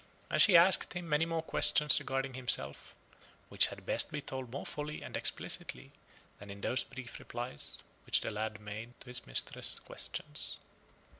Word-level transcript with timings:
And 0.31 0.41
she 0.41 0.57
asked 0.57 0.93
him 0.93 1.07
many 1.07 1.27
more 1.27 1.43
questions 1.43 1.99
regarding 1.99 2.33
himself, 2.33 2.95
which 3.49 3.67
had 3.67 3.85
best 3.85 4.11
be 4.11 4.19
told 4.19 4.49
more 4.49 4.65
fully 4.65 5.03
and 5.03 5.15
explicitly 5.15 5.91
than 6.39 6.49
in 6.49 6.61
those 6.61 6.83
brief 6.83 7.19
replies 7.19 7.77
which 8.07 8.21
the 8.21 8.31
lad 8.31 8.59
made 8.59 8.99
to 9.01 9.09
his 9.09 9.27
mistress's 9.27 9.77
questions. 9.77 10.57